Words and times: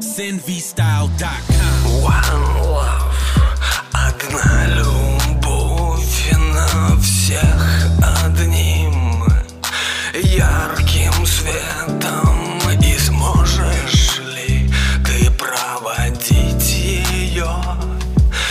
SinVstyle.com 0.00 1.80
One 2.02 2.44
love, 2.60 3.14
одна 3.90 4.66
любовь 4.66 6.30
на 6.36 7.00
всех 7.00 7.88
одним. 8.02 9.24
Ярким 10.12 11.24
светом 11.24 12.58
И 12.82 12.98
сможешь 12.98 14.18
ли 14.18 14.70
ты 15.06 15.30
проводить 15.30 16.70
ее 16.70 17.50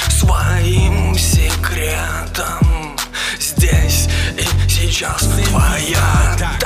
своим 0.09 1.15
секретом? 1.15 2.97
Здесь 3.39 4.09
и 4.39 4.43
сейчас 4.67 5.21
твоя 5.21 6.60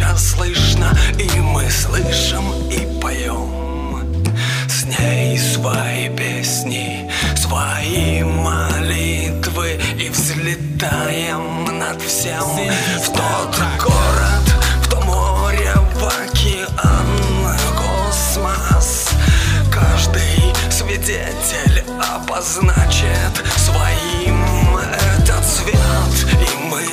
сейчас 0.00 0.30
слышно 0.30 0.96
И 1.18 1.40
мы 1.40 1.70
слышим 1.70 2.44
и 2.70 3.00
поем. 3.00 4.24
С 4.68 4.84
ней 4.84 5.38
свои 5.38 6.08
песни, 6.08 7.10
свои 7.36 8.22
молитвы 8.22 9.78
И 9.98 10.08
взлетаем 10.08 11.78
над 11.78 12.00
всем. 12.00 12.42
В 12.42 13.06
тот 13.06 13.56
город, 13.78 14.46
в 14.82 14.88
то 14.88 15.00
море, 15.02 15.74
космос. 17.76 19.10
Каждый 19.70 20.54
свидетель 20.70 21.84
обозначит 22.14 23.32
своим 23.56 24.76
этот 24.78 25.44
свет 25.44 26.26
И 26.40 26.68
мы, 26.70 26.84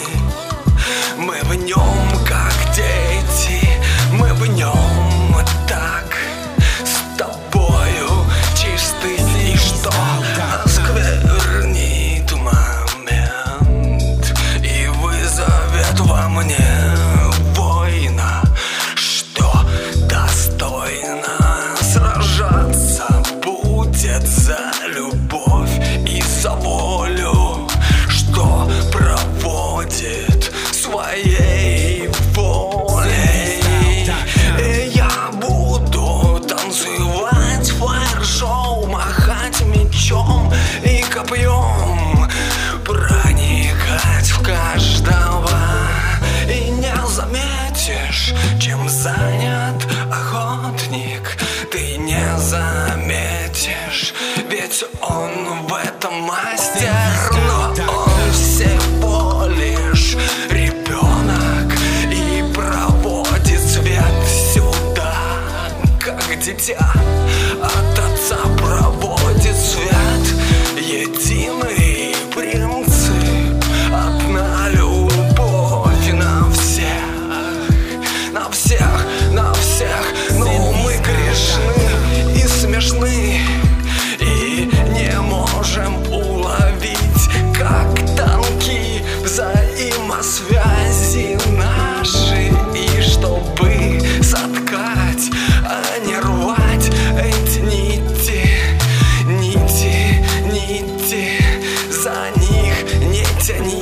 Махать 39.48 39.66
мечом 39.68 40.52
и 40.84 41.02
копьем. 41.04 42.28
Проникать 42.84 44.28
в 44.30 44.44
каждого 44.44 45.50
И 46.50 46.70
не 46.70 46.94
заметишь, 47.08 48.34
чем 48.60 48.90
занят 48.90 49.88
охотник. 50.12 51.38
Ты 51.72 51.96
не 51.98 52.26
заметишь, 52.38 54.14
ведь 54.50 54.84
он 55.02 55.66
в 55.66 55.74
этом 55.76 56.24
мастер. 56.24 56.92
Но 57.48 57.74
он 57.88 58.32
всего 58.34 59.46
лишь 59.48 60.18
ребенок 60.50 61.74
И 62.12 62.44
проводит 62.54 63.62
свет 63.62 64.14
сюда, 64.54 65.16
как 66.00 66.38
дитя 66.40 66.92
сны 82.98 83.40
И 84.20 84.70
не 84.94 85.22
можем 85.22 85.96
уловить, 86.12 87.30
как 87.58 87.96
танки 88.16 89.02
взаимосвязи 89.24 91.40
наши 91.58 92.52
И 92.76 93.02
чтобы 93.02 94.00
соткать, 94.22 95.32
а 95.66 95.82
не 96.06 96.20
рвать 96.20 96.92
эти 97.20 97.60
нити 97.60 98.50
Нити, 99.26 100.24
нити, 100.52 101.42
за 101.90 102.30
них 102.40 102.86
не 103.00 103.26
тяни. 103.42 103.77